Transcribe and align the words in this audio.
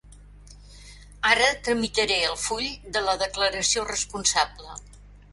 Ara 1.31 1.49
tramitaré 1.67 2.17
el 2.29 2.33
full 2.43 2.65
de 2.95 3.03
la 3.09 3.15
declaració 3.25 3.85
responsable. 3.91 4.79